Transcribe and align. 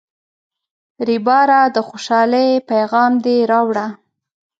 ریبراه، 1.07 1.65
د 1.75 1.77
خوشحالۍ 1.87 2.49
پیغام 2.69 3.11
دې 3.25 3.37
راوړ. 3.51 3.77